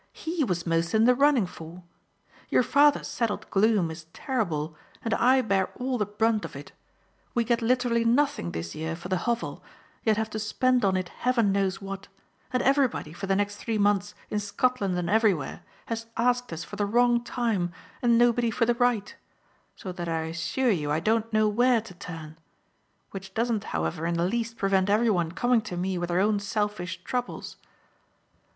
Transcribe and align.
HE 0.13 0.45
was 0.45 0.65
most 0.65 0.95
in 0.95 1.05
the 1.05 1.13
running 1.13 1.45
for. 1.45 1.83
Your 2.49 2.63
father's 2.63 3.07
settled 3.07 3.47
gloom 3.51 3.91
is 3.91 4.07
terrible, 4.13 4.75
and 5.05 5.13
I 5.13 5.41
bear 5.43 5.67
all 5.77 5.99
the 5.99 6.07
brunt 6.07 6.43
of 6.43 6.55
it; 6.55 6.71
we 7.35 7.43
get 7.43 7.61
literally 7.61 8.03
nothing 8.03 8.51
this 8.51 8.73
year 8.73 8.95
for 8.95 9.09
the 9.09 9.17
Hovel, 9.29 9.63
yet 10.03 10.17
have 10.17 10.31
to 10.31 10.39
spend 10.39 10.83
on 10.83 10.97
it 10.97 11.09
heaven 11.09 11.51
knows 11.51 11.83
what; 11.83 12.07
and 12.51 12.63
everybody, 12.63 13.13
for 13.13 13.27
the 13.27 13.35
next 13.35 13.57
three 13.57 13.77
months, 13.77 14.15
in 14.31 14.39
Scotland 14.39 14.97
and 14.97 15.07
everywhere, 15.07 15.61
has 15.85 16.07
asked 16.17 16.51
us 16.51 16.63
for 16.63 16.77
the 16.77 16.87
wrong 16.87 17.23
time 17.23 17.71
and 18.01 18.17
nobody 18.17 18.49
for 18.49 18.65
the 18.65 18.73
right: 18.73 19.15
so 19.75 19.91
that 19.91 20.09
I 20.09 20.21
assure 20.21 20.71
you 20.71 20.89
I 20.91 20.99
don't 20.99 21.31
know 21.31 21.47
where 21.47 21.79
to 21.79 21.93
turn 21.93 22.39
which 23.11 23.35
doesn't 23.35 23.65
however 23.65 24.07
in 24.07 24.15
the 24.15 24.25
least 24.25 24.57
prevent 24.57 24.89
every 24.89 25.11
one 25.11 25.31
coming 25.33 25.61
to 25.61 25.77
me 25.77 25.99
with 25.99 26.09
their 26.09 26.21
own 26.21 26.39
selfish 26.39 27.03
troubles." 27.03 27.57